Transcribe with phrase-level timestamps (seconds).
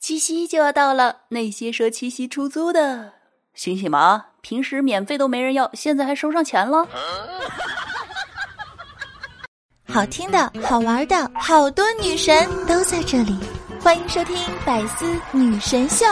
[0.00, 3.12] 七夕就要到了，那些说七夕出租的，
[3.54, 4.30] 醒醒吧！
[4.42, 6.86] 平时免费都没人要，现在还收上钱了。
[9.86, 13.38] 好听的、好玩的，好多女神都在这里，
[13.80, 14.36] 欢迎收听
[14.66, 16.04] 《百思女神秀》。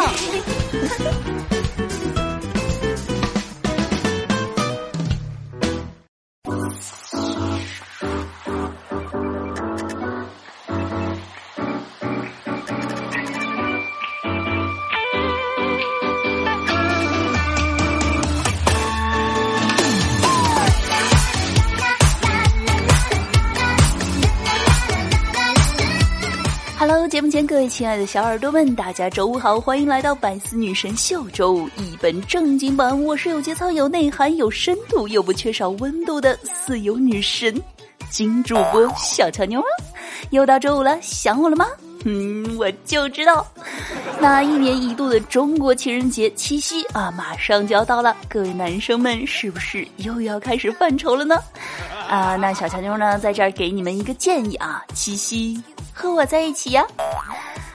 [27.13, 33.05] 节目前各位亲爱的小耳朵们，大家周五好，欢迎来到百思女神秀周五一本正经版。
[33.05, 37.55] 我是有节操、有内涵、有深度又不缺少温度的四有女神
[38.09, 39.63] 金主播小乔妞！
[40.31, 41.67] 又到周五了，想我了吗？
[42.05, 43.47] 嗯，我就知道。
[44.21, 51.39] 那一年一度的中国情人节七夕啊，马上就要到了，各位男生们是不是又要开始犯愁了呢？
[52.09, 55.63] 啊，那小乔妞呢，在这儿给你们一个建议啊，七夕。
[55.95, 56.83] 和我在一起呀，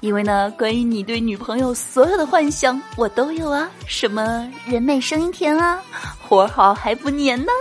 [0.02, 3.70] 因为呢，关于你对女朋友所有的幻想，我都有啊。
[3.86, 5.80] 什么人美声音甜啊，
[6.28, 7.52] 活好还不粘呢，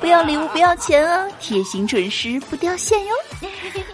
[0.00, 3.14] 不要礼物不要钱啊，贴心准时不掉线哟。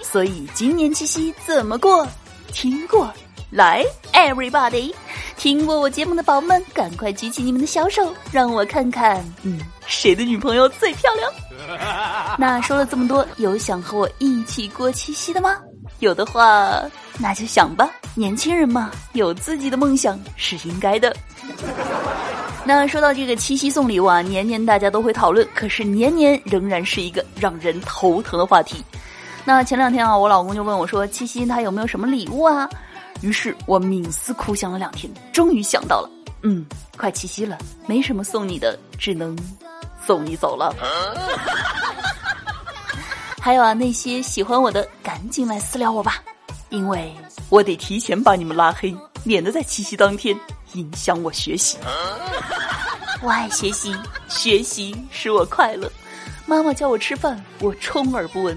[0.03, 2.07] 所以今年七夕怎么过？
[2.53, 3.13] 听过
[3.51, 4.93] 来，everybody，
[5.37, 11.33] 听过我节目的宝宝们，赶快举起你们的小手，让我看看，嗯，谁的女朋友最漂亮？
[12.39, 15.57] 那说了这么多，有想和我一起过七夕的吗？
[16.01, 16.83] 有的话，
[17.19, 17.91] 那就想吧。
[18.15, 21.15] 年轻人嘛，有自己的梦想是应该的。
[22.65, 28.85] 那说到这个七夕送礼物啊，年年大家都会讨论，可是年年仍然是一个让人头疼的话题。
[29.49, 32.69] 那前两天啊，我老公就问我说：“七夕他有没有什么礼物啊？”
[33.23, 36.11] 于是我冥思苦想了两天，终于想到了，
[36.43, 36.67] 嗯，
[36.99, 39.35] 快七夕了，没什么送你的，只能
[40.07, 40.75] 送你走了。
[43.41, 46.23] 还有啊，那些喜欢我的，赶紧来私聊我吧，
[46.69, 47.11] 因为
[47.49, 48.95] 我得提前把你们拉黑，
[49.25, 50.39] 免得在七夕当天
[50.75, 51.79] 影响我学习。
[53.23, 53.97] 我爱学习，
[54.29, 55.91] 学习使我快乐。
[56.45, 58.55] 妈妈叫我吃饭，我充耳不闻；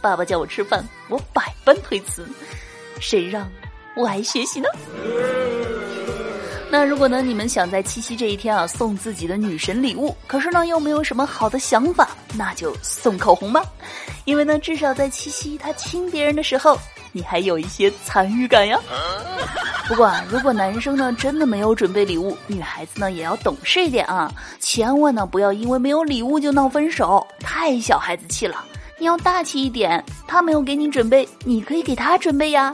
[0.00, 2.26] 爸爸叫我吃饭，我百般推辞。
[3.00, 3.48] 谁让
[3.94, 4.68] 我爱学习呢？
[6.70, 13.62] 那如果呢，你们想在七夕这一天啊送自己的女神礼物，可是呢又没有什么好的想法，那就送口红吧。
[14.24, 16.78] 因为呢，至少在七夕他亲别人的时候，
[17.10, 18.78] 你还有一些参与感呀。
[19.88, 28.64] 不过啊，如果男生呢真的没有准备礼物，女孩子呢也要懂事一点啊，千万呢不要因为没有礼物就闹分手，太小孩子气了。
[29.00, 32.70] 你要大气一点，他没有给你准备，你可以给他准备呀。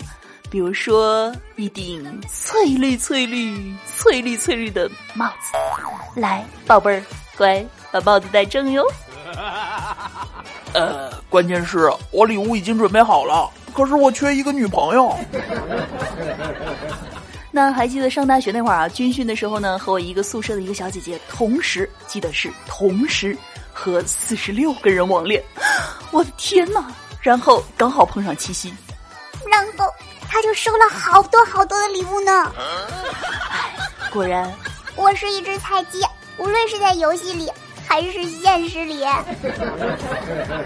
[0.51, 5.57] 比如说一顶翠绿翠绿、翠绿翠绿的帽子，
[6.21, 7.01] 来，宝贝儿，
[7.37, 8.85] 乖，把帽子戴正哟。
[10.73, 15.17] 呃，关键是我礼物已经准备好了，可是我缺一个女朋友。
[17.53, 23.37] 那还记得上大学那会儿啊，军训的时候呢，和我一个宿舍的一个小姐姐，同时记得是同时
[23.79, 25.43] 和四十六个人网恋，
[26.11, 26.87] 我的天呐！
[27.21, 28.73] 然后刚好碰上七夕，
[29.51, 29.85] 然后。
[30.29, 32.53] 他就收了好多好多的礼物呢。
[34.13, 34.53] 果然，
[34.97, 36.03] 我是一只菜鸡，
[36.37, 37.49] 无论是在游戏里
[37.87, 39.05] 还是现实里。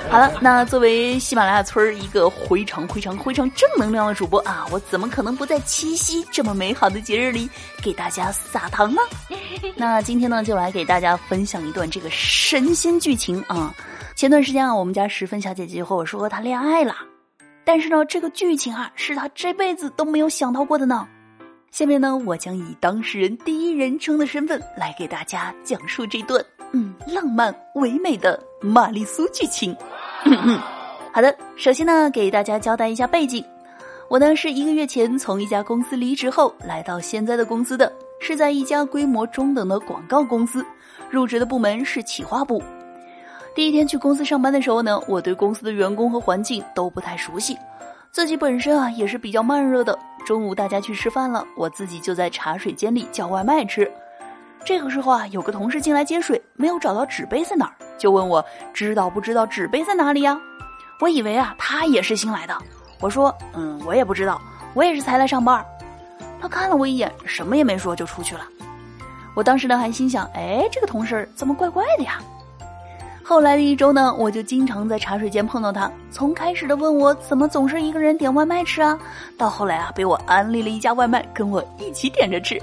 [0.08, 7.48] 好了，那作为喜马拉雅村一个非常非常非常正能量的主播啊，我怎么可能不在七夕这么美好的节日里
[7.82, 9.02] 给大家撒糖呢？
[9.76, 13.74] 那今天呢，就来给大家分享一段这个神仙剧情啊。
[14.14, 16.94] 前段时间啊，我们家十分小姐姐和我说她恋爱了。
[17.64, 21.06] 但是呢，这个剧情啊，是她这辈子都没有想到过的呢。
[21.70, 29.74] 下面呢，我将以当事人第一人称的身份来给大家讲述这段嗯浪漫唯美的玛丽苏剧情。
[31.12, 33.44] 好的，首先呢，给大家交代一下背景。
[34.08, 40.64] 我呢是一个月前从一家公司离职后来到现在的公司的，是在一家规模中等的广告公司，
[41.10, 42.62] 入职的部门是企划部。
[43.54, 47.58] 第一天去公司上班的时候呢，我对公司的员工和环境都不太熟悉，
[48.12, 49.98] 自己本身啊也是比较慢热的。
[50.26, 53.90] 中午大家去吃饭了，我自己就在茶水间里叫外卖吃。
[54.64, 58.44] 这个时候啊，有个同事进来接水，没有找到纸杯在哪儿，就问我
[58.74, 60.38] 知道不知道纸杯在哪里呀？
[61.00, 62.56] 我以为啊他也是新来的，
[63.00, 64.40] 我说嗯我也不知道，
[64.74, 65.64] 我也是才来上班。
[66.40, 68.40] 他看了我一眼，什么也没说就出去了。
[69.34, 72.18] 我当时呢还心想，哎这个同事怎么怪怪的呀？
[73.22, 75.88] 后来的一周呢，我就经常在茶水间碰到他。
[76.10, 78.98] 从开始的问我怎么总是一个人点外卖吃啊，
[79.38, 82.60] 到后来啊被我安利了一家外卖，跟我一起点着吃。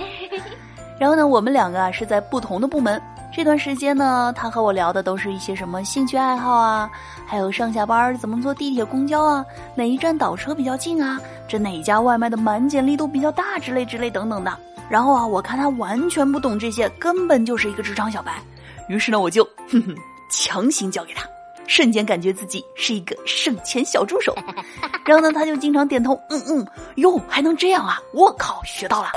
[0.99, 3.01] 然后呢，我们两个啊是在不同的部门。
[3.37, 6.89] 这段时间呢，他和我聊的都是一些什么兴趣爱好啊，
[7.27, 9.45] 还有上下班怎么坐地铁、公交啊，
[9.75, 14.57] 哪一站倒车比较近啊，这哪家外卖的满减力度比较大之类之类等等的。
[14.89, 18.41] 然后啊，我看他完全不懂这些，根本就是一个职场小白。
[18.89, 19.95] 于是呢，我就哼哼
[20.31, 21.23] 强行教给他，
[21.67, 24.35] 瞬间感觉自己是一个省钱小助手。
[25.05, 28.01] 然后呢，他就经常点头，嗯嗯，哟，还能这样啊！
[28.15, 29.11] 我靠，学到了。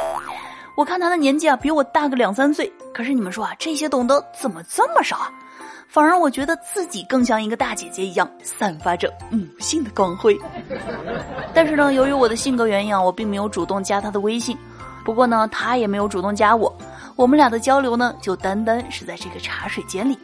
[0.81, 2.73] 我看他的年纪啊，比我大个两三岁。
[2.95, 5.31] 可是你们说啊，这些懂得怎么这么少啊？
[5.89, 10.35] 反而我觉得自己更像一个大姐姐一样，散发着母性的光辉。
[11.53, 14.57] 但是呢，由于我的性格原因啊，我并没有主动加他的微信。
[15.05, 16.75] 不过呢，他也没有主动加我。
[17.15, 20.19] 我们俩的交流呢，就单单是在这个茶水间里。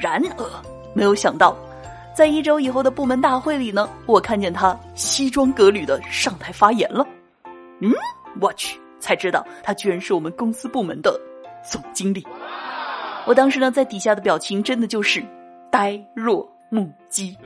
[0.00, 0.44] 然而，
[0.94, 1.54] 没有想到，
[2.16, 7.06] 在一周以后的部门大会里呢，我看见他西装革履的上台发言了。
[7.80, 7.92] 嗯，
[8.40, 8.80] 我去。
[9.04, 11.20] 才知道他居然是我们公司部门的
[11.62, 12.26] 总经理。
[13.26, 15.22] 我当时呢，在底下的表情真的就是
[15.70, 17.36] 呆若木鸡，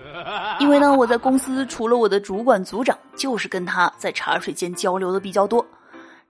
[0.60, 5.66] 因为呢，我在公司除了我的主管、组长，就是跟他在茶水间交流的比较多。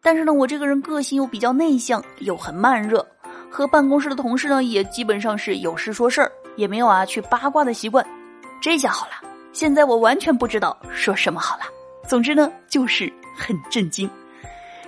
[0.01, 3.07] 但是呢，我这个人个性又比较内向，又很慢热，
[3.51, 8.03] 和办公室的同事呢，也基本上是有事说事儿，也没有啊去八卦的习惯。
[8.63, 9.13] 这下好了，
[9.53, 11.65] 现在我完全不知道说什么好了。
[12.07, 14.09] 总之呢，就是很震惊。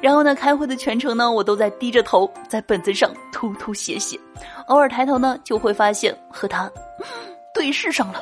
[0.01, 4.19] 然后呢，开会的全程呢，我都在低着头在本子上涂涂写写，
[4.67, 6.71] 偶尔抬头呢，就会发现和他
[7.55, 8.21] 对视上了。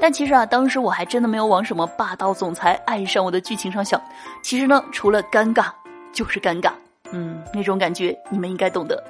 [0.00, 4.00] 但其实啊，当时我还真的没有往什么霸道总裁爱上我的剧情上想。
[4.42, 5.66] 其实呢，除了尴尬
[6.12, 6.70] 就是尴尬，
[7.10, 9.02] 嗯，那种感觉你们应该懂得。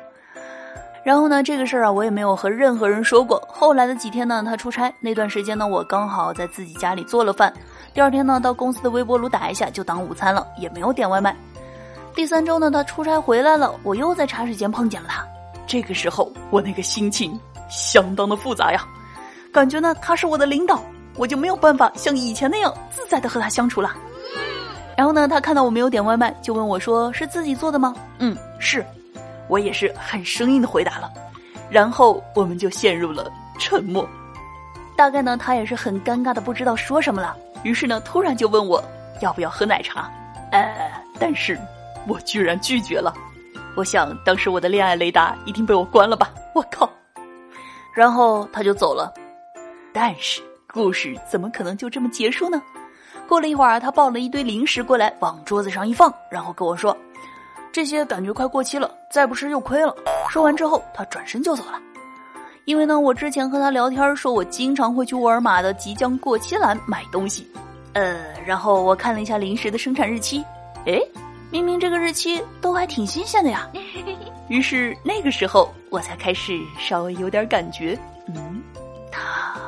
[1.05, 3.43] 然后呢，这个事儿啊，我也没有和任何人说过。
[3.49, 7.53] 后来的几天呢，他出差那段时间呢，我刚好在自己家里做了饭，
[7.95, 11.37] 第二天呢，到公司的微波炉打一下就当午餐了，也没有点外卖。
[12.15, 15.25] 第三周呢，他出差回来了，我又在茶水间碰见了他。
[15.67, 18.85] 这个时候，我那个心情相当的复杂呀，
[19.53, 20.83] 感觉呢他是我的领导，
[21.17, 23.95] 我就没有办法像以前那样自在的和他相处了。
[24.97, 28.85] 然后呢，他看到我没有点外卖，就问我说：“是自己做的吗？”“嗯，是。”
[29.49, 31.11] 我也是很生硬的回答了。
[31.71, 34.07] 然后我们就陷入了沉默。
[34.95, 37.35] 大概呢，他也是很尴尬的，不知道说什么了。
[37.63, 38.85] 于是呢，突然就问我
[39.21, 40.11] 要不要喝奶茶。
[40.53, 41.59] 呃，但是。
[42.07, 43.13] 我居然拒绝了，
[43.77, 46.33] 我想当时我的恋爱雷达一定被我关了吧！
[46.55, 46.91] 我靠，
[47.95, 49.13] 然后他就走了。
[49.93, 50.43] 但是
[50.73, 52.61] 故事怎么可能就这么结束呢？
[53.29, 56.97] 过了一会儿，他抱了一堆零食过来，往桌子上一放，然后跟我说
[57.71, 59.95] ：“这些感觉快过期了，再不吃又亏了。”
[60.29, 61.81] 说完之后，他转身就走了。
[62.65, 67.49] 因为呢，我之前和他聊天说，我经常会去沃尔玛的即将过期栏买东西。
[67.93, 70.45] 呃，然后我看了一下零食的生产日期，
[70.87, 71.01] 诶。
[71.51, 73.69] 明明这个日期都还挺新鲜的呀，
[74.49, 77.99] 于是那个时候我才开始稍微有点感觉，
[78.29, 78.63] 嗯，
[79.11, 79.61] 他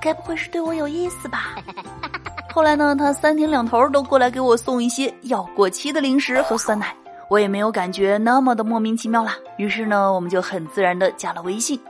[0.00, 1.56] 该不会是对我有意思吧？
[2.52, 6.94] 后来呢，他三天两头都过来给我送一些要过期的零食和酸奶，
[7.28, 9.36] 我也没有感觉那么的莫名其妙啦。
[9.56, 11.80] 于是呢，我们就很自然的加了微信，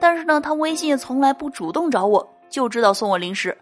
[0.00, 3.54] 但是呢，他微信也从来不主动找我，就知道送我零食。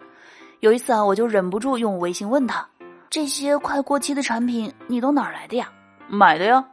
[0.60, 2.64] 有一次啊，我就忍不住用微信问他。
[3.12, 5.68] 这些快过期的产品你都哪儿来的呀？
[6.08, 6.64] 买的呀。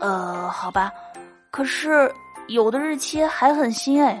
[0.00, 0.90] 呃，好吧，
[1.52, 2.12] 可是
[2.48, 4.20] 有的日期还很新哎。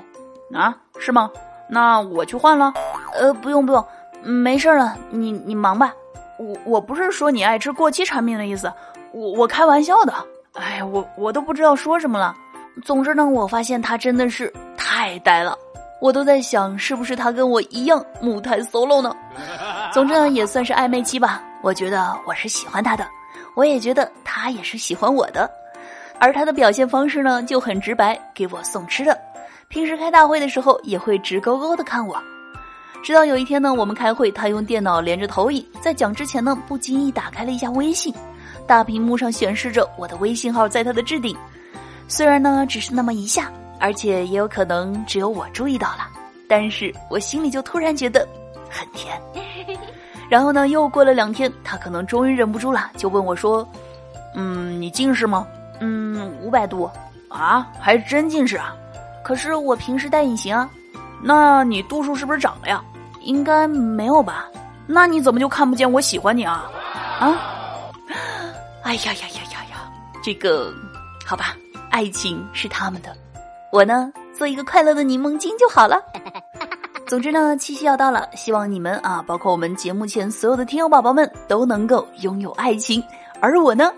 [0.54, 1.28] 啊，是吗？
[1.68, 2.72] 那我去换了。
[3.14, 3.84] 呃，不用不用，
[4.22, 5.92] 没事了，你你忙吧。
[6.38, 8.72] 我我不是说你爱吃过期产品的意思，
[9.10, 10.14] 我我开玩笑的。
[10.52, 12.32] 哎呀，我我都不知道说什么了。
[12.84, 15.58] 总之呢，我发现他真的是太呆了，
[16.00, 19.12] 我都在想是不是他跟我一样母胎 solo 呢。
[19.92, 21.42] 总之呢，也算是暧昧期吧。
[21.66, 23.04] 我觉得我是喜欢他的，
[23.56, 25.50] 我也觉得他也是喜欢我的，
[26.20, 29.18] 而他的表现方式呢就很直白，给我送吃的。
[29.66, 32.22] 平时开大会的时候也会直勾勾的看我。
[33.02, 38.14] 直到有一天呢，我们开会，他用电脑连着投影，在讲之前呢，不经意打开了一下微信，
[38.64, 41.36] 大屏幕上显示着我的微信号在他的置顶。
[42.06, 46.06] 虽然呢只是那么一下，而且也有可能只有我注意到了，
[46.48, 48.24] 但是我心里就突然觉得
[48.70, 49.20] 很甜。
[50.28, 53.66] 然后呢，又过了两天，他可能终于忍不住了，就问我说
[54.34, 55.46] ：“嗯，你近视吗？
[55.80, 56.90] 嗯，五百度，
[57.28, 58.74] 啊，还真近视啊？
[59.22, 60.68] 可是我平时戴隐形啊。
[61.22, 62.82] 那你度数是不是长了呀？
[63.22, 64.46] 应该没有吧？
[64.86, 66.70] 那你怎么就看不见我喜欢你啊？
[67.18, 67.38] 啊？
[68.82, 69.92] 哎呀呀呀呀呀！
[70.22, 70.72] 这个，
[71.24, 71.56] 好吧，
[71.90, 73.16] 爱情是他们的，
[73.72, 76.00] 我呢，做一个快乐的柠檬精就好了。
[77.06, 83.00] 总之呢，七夕要到了，希望你们啊，包括我们节目前所有的听友宝宝们都能够拥有爱情，
[83.40, 83.92] 而我呢，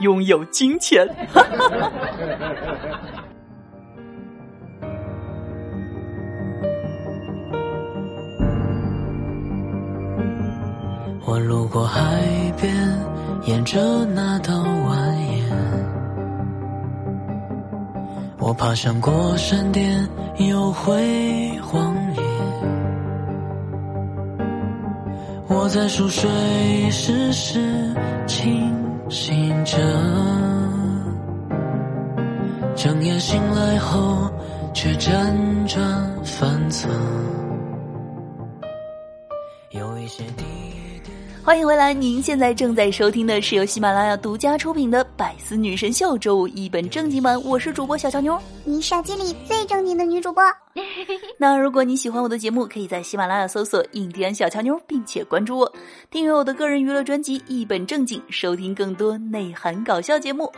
[0.00, 1.08] 拥有金钱。
[11.26, 12.20] 我路过海
[12.60, 12.74] 边，
[13.46, 14.94] 沿着那道蜿
[15.48, 15.50] 蜒，
[18.38, 22.23] 我爬上过山巅，又回荒野。
[25.56, 26.28] 我在熟睡
[26.90, 27.60] 时时
[28.26, 28.74] 清
[29.08, 29.78] 醒着，
[32.74, 34.28] 睁眼醒来后
[34.74, 35.32] 却辗
[35.66, 36.88] 转反侧。
[41.44, 41.92] 欢迎回来！
[41.92, 48.40] 您现在正在收听的是由喜马拉雅独家出品的《百思女神秀》周五一本正经版，我是主播小乔妞。
[48.64, 50.42] 你手机里最正经的女主播。
[51.36, 55.70] 那如果你喜欢我的节目，可以在喜马拉雅搜索“印第安小乔妞”，并且关注我，
[56.10, 60.50] 订阅我的个人娱乐专辑《一本正经》，收听更多内涵搞笑节目。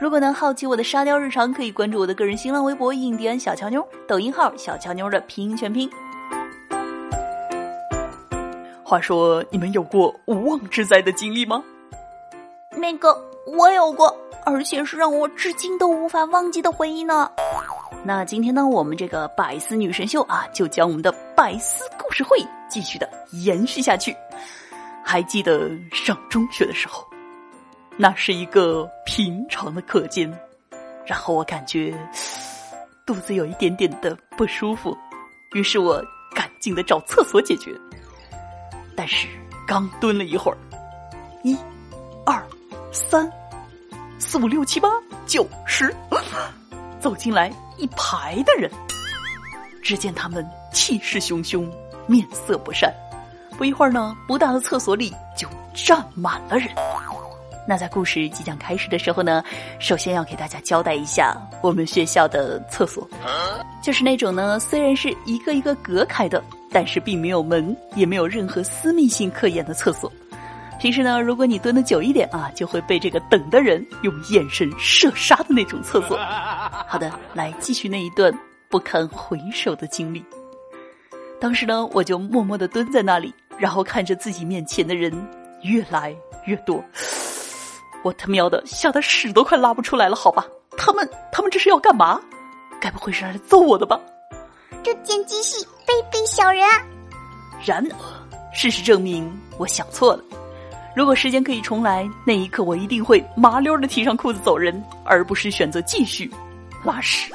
[0.00, 5.88] 如果呢好奇我的沙雕日常，可以关注我的个人新浪微博“印第安小乔妞”，抖音号“小乔妞”的拼音全拼。
[8.92, 11.64] 话说，你们有过无妄之灾的经历吗？
[12.76, 13.08] 那个
[13.46, 17.30] 我有过，而且是让我至今都无法忘记的回忆呢。
[18.04, 22.36] 那今天呢，我们这个百思女神秀啊，就将我们的百思故事会
[22.68, 24.14] 继续的延续下去。
[25.02, 27.02] 还记得上中学的时候，
[27.96, 30.30] 那是一个平常的课间，
[31.06, 31.94] 然后我感觉
[33.06, 34.94] 肚子有一点点的不舒服，
[35.54, 37.74] 于是我赶紧的找厕所解决。
[38.96, 39.26] 但是
[39.66, 40.58] 刚蹲了一会儿，
[41.42, 41.56] 一、
[42.24, 42.42] 二、
[42.92, 43.30] 三、
[44.18, 44.88] 四五六七八
[45.26, 45.94] 九十，
[47.00, 48.70] 走进来一排的人。
[49.82, 51.68] 只见他们气势汹汹，
[52.06, 52.92] 面色不善。
[53.58, 56.68] 不一会儿呢，不大的厕所里就站满了人。
[57.66, 59.42] 那在故事即将开始的时候呢，
[59.78, 63.08] 首先要给大家交代一下我们学校的厕所，
[63.82, 66.42] 就是那种呢，虽然是一个一个隔开的。
[66.72, 70.10] 但是并没有门，也没有任何私密性可言的厕所。
[70.80, 76.16] 平时呢，如果你蹲的久一点啊，就会被这个等的人用眼神射杀的那种厕所。
[76.88, 78.32] 好的，来继续那一段
[78.68, 80.24] 不堪回首的经历。
[81.38, 85.12] 当时呢，我就默默的蹲在那里，然后看着自己面前的人
[85.62, 86.84] 越来越多，
[88.02, 90.16] 我他喵的吓得屎都快拉不出来了。
[90.16, 92.20] 好吧，他们他们这是要干嘛？
[92.80, 94.00] 该不会是来揍我的吧？
[94.82, 96.64] 这简直是卑鄙小人！
[97.64, 100.22] 然而，事实证明我想错了。
[100.94, 106.30] 如果时间可以重来，那一刻我一定会麻溜的提上裤子走人，而不是选择继续
[106.84, 107.30] 拉屎。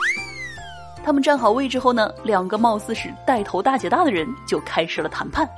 [1.04, 5.50] 他们站好位置后呢，两个貌似是带头大姐大的人就开始了谈判。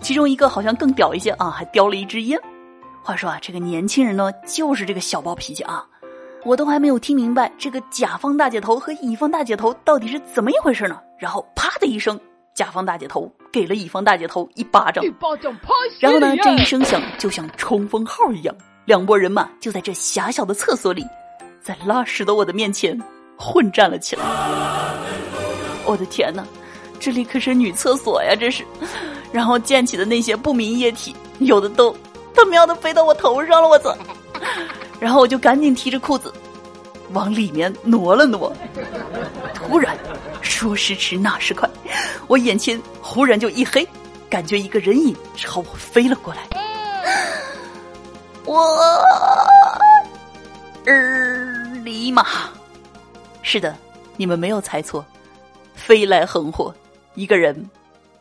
[0.00, 2.38] 其中一个好像更屌一些啊，还叼了一支烟。
[3.02, 5.84] 话说啊，这个年轻人呢，就是这个小暴脾气啊。
[6.44, 11.00] 我都还没有听明白这个甲方大姐头和乙方大姐头到底是怎么一回事呢？
[11.22, 12.18] 然后啪的一声，
[12.52, 15.04] 甲方大姐头给了乙方大姐头一巴掌，
[16.00, 18.52] 然后呢，这一声响就像冲锋号一样，
[18.86, 21.06] 两拨人马就在这狭小的厕所里，
[21.60, 23.00] 在拉屎的我的面前
[23.38, 24.24] 混战了起来。
[25.84, 26.44] 我的天哪，
[26.98, 28.34] 这里可是女厕所呀！
[28.34, 28.64] 这是，
[29.30, 31.96] 然后溅起的那些不明液体，有的都
[32.34, 33.96] 他喵的飞到我头上了，我操！
[34.98, 36.34] 然后我就赶紧提着裤子
[37.12, 38.52] 往里面挪了挪，
[39.54, 39.96] 突然
[40.52, 41.68] 说时迟那时快，
[42.28, 43.88] 我眼前忽然就一黑，
[44.28, 46.46] 感觉一个人影朝我飞了过来。
[48.44, 48.78] 我，
[50.84, 52.26] 日尼玛！
[53.40, 53.74] 是的，
[54.18, 55.04] 你们没有猜错，
[55.74, 56.72] 飞来横祸，
[57.14, 57.70] 一个人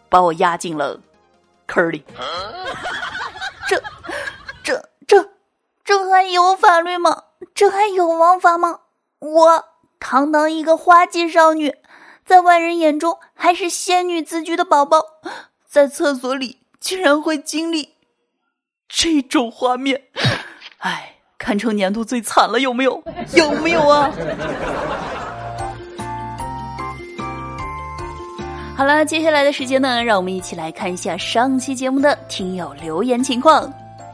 [0.08, 0.98] 把我压进了
[1.68, 2.04] 坑里。
[3.68, 3.80] 这
[4.64, 5.30] 这这
[5.84, 7.24] 这还有法律吗？
[7.54, 8.80] 这还有王法吗？
[9.20, 9.66] 我
[10.00, 11.76] 堂堂一个花季少女，
[12.26, 15.02] 在外人眼中还是仙女自居的宝宝，
[15.68, 17.96] 在厕所里竟然会经历
[18.88, 20.04] 这种画面，
[20.78, 23.04] 唉，堪称年度最惨了，有没有？
[23.34, 24.12] 有没有啊？
[28.78, 33.72] 好了，接下来的时间呢，让我们一起来看一下上期节目的听友留言情况。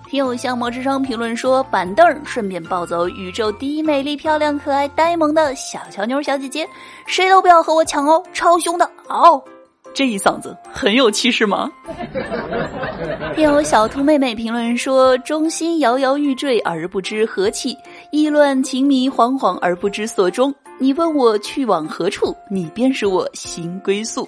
[0.09, 6.65] 听友相貌之声评论说：“板凳顺便抱走宇宙第一美丽、漂亮、可爱、呆萌的小乔妞小姐姐，
[7.05, 9.43] 谁都不要和我抢哦，超凶的嗷！
[9.93, 11.69] 这一嗓子很有气势吗？”
[13.35, 17.75] 听友小兔妹妹评论说：“中心摇摇欲坠而不知何起，
[18.13, 20.55] 意乱情迷惶惶而不知所终。
[20.79, 24.27] 你问我去往何处，你便是我新归宿。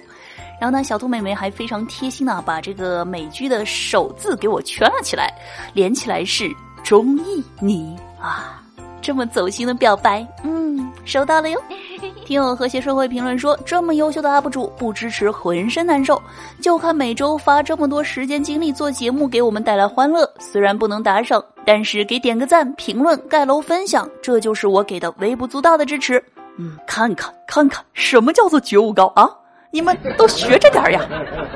[0.60, 5.32] 然后呢，小兔妹妹还非常贴心的把这个美剧的首字给我圈了起来，
[5.72, 6.48] 连起来是
[6.84, 8.62] 中意你啊！
[9.00, 11.58] 这么走心的表白，嗯，收到了哟。
[12.26, 16.20] 听友和谐社会评论说，这么优秀的 UP 主不支持浑身难受，
[16.60, 20.30] 就看每周发这么多时间精力做节目给我们带来欢乐。
[20.38, 26.22] 虽然不能打赏，但是给点个赞、评论、盖楼、分享，这就是我给的微不足道的支持。
[26.58, 29.28] 嗯，看看看看，什么叫做觉悟高啊？
[29.72, 31.00] 你们都学着点呀！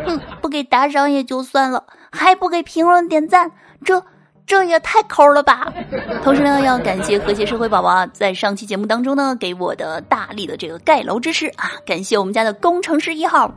[0.06, 3.50] 哼，不给打赏也就算了，还不给评论点赞，
[3.84, 4.02] 这
[4.46, 5.72] 这也太抠了吧！
[6.22, 11.72] 同时呢，要感谢和谐社会宝宝啊，在上期节目当中呢，给我的大力的这个盖楼支持啊！
[11.86, 13.52] 感谢我们家的工程师一号。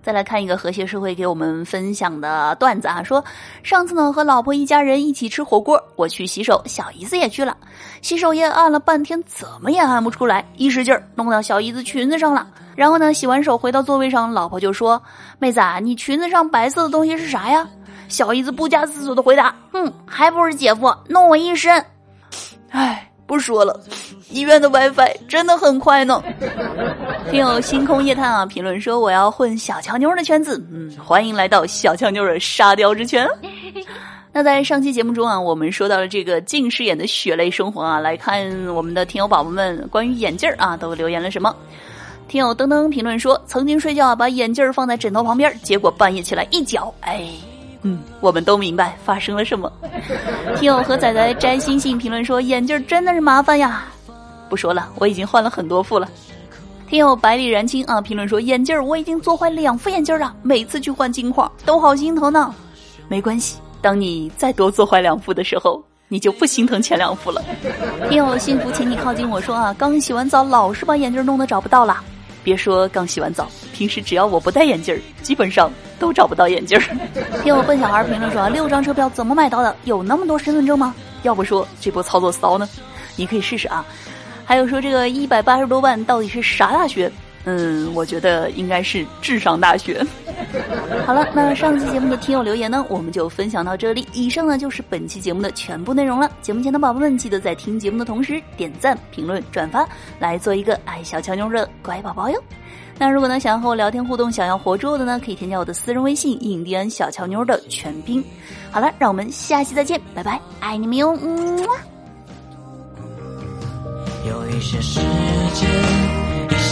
[0.00, 3.22] 再来看一个和谐社会给我们分享的段子啊，说
[3.62, 7.54] 上次呢和老婆一家人一起吃火锅，我去洗手，小姨子也去了，
[8.02, 12.46] 洗手液按了半天，怎么也按不出来，一使劲儿弄到小姨子裙子上了。
[12.76, 15.02] 然后呢，洗完手回到座位上，老婆就说
[15.40, 17.66] ：“妹子，啊，你裙子上白色的东西是啥呀？”
[18.08, 21.84] 小姨子不假思索的回答：“哼，还不是姐夫弄我一身。”
[22.70, 23.78] 唉，不说了，
[24.30, 26.22] 医院的 WiFi 真的很快呢。
[27.30, 33.28] 听友星空夜探啊，评论说我要混小乔妞的圈子，嗯，欢迎来到小乔妞的沙雕之圈。
[34.38, 41.52] 那在上期节目中啊，我们说到了这个近视眼的血泪生活啊，来看我们的听友宝宝们关于眼镜啊都留言了什么。
[42.28, 47.28] 听友噔噔评论说，曾经睡觉把眼镜放在枕头旁边，结果半夜起来一脚，哎，
[47.82, 49.72] 嗯，我们都明白发生了什么。
[50.54, 53.86] 听友和仔仔摘星星评论说，眼镜真的是麻烦呀，
[54.48, 56.08] 不说了，我已经换了很多副了。
[56.88, 62.54] 听友百里燃青啊评论说，眼镜我已经做坏两副眼镜了，每次去换镜框都好心疼呢。
[63.08, 65.82] 没关系，当你再多做坏两副的时候。
[66.10, 67.44] 你就不心疼前两副了。
[68.08, 72.02] 听友幸福，请你靠近我说啊，刚洗完澡老是把眼镜弄得找不到了。
[72.42, 76.82] 别说刚洗完澡，平时只要我不戴眼镜儿，基本上都找不到眼镜儿。
[77.44, 79.76] 听我笨小孩评论说啊，六张车票怎么买到的？
[79.84, 80.94] 有那么多身份证吗？
[81.24, 82.66] 要不说这波操作骚呢？
[83.14, 83.84] 你可以试试啊。
[84.46, 87.12] 还有说这个一百八十多万到底是啥大学？
[87.44, 90.04] 嗯，我觉得应该是智商大学。
[91.06, 94.06] 好了，那上期节目的听友留言呢，我们就分享到这里。
[94.12, 96.30] 以上呢就是本期节目的全部内容了。
[96.42, 102.42] 节目前的宝宝们，记得在听节目的同时点赞、评论、转发，来做一个爱小乔妞的乖宝宝哟。
[102.98, 108.22] 那如果呢想要和我聊天互动，想要活捉的呢，可以添加我的私人微信“印第安小乔妞”的全拼。
[108.70, 111.16] 好了，让我们下期再见，拜拜，爱你们哟。
[111.22, 111.58] 嗯。
[114.26, 115.00] 有一些时
[115.54, 116.17] 间。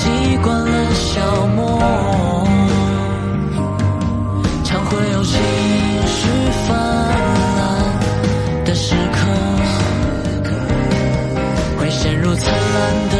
[0.06, 2.46] 习惯了消磨，
[4.62, 5.36] 常会有情
[6.06, 6.28] 绪
[6.68, 6.74] 泛
[7.56, 7.60] 滥
[8.64, 9.18] 的时刻，
[11.76, 13.15] 会陷入灿烂的。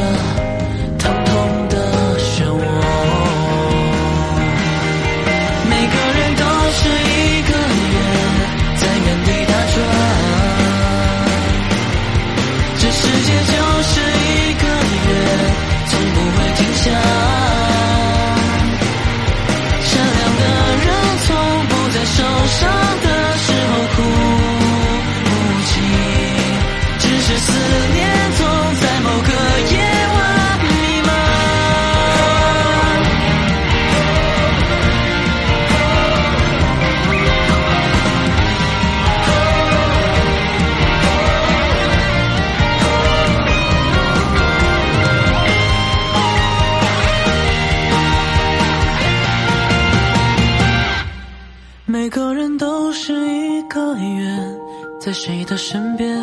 [55.07, 56.19] 在谁的身边？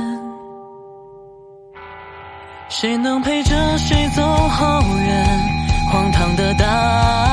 [2.68, 5.26] 谁能陪着谁走好远？
[5.90, 7.33] 荒唐的答案。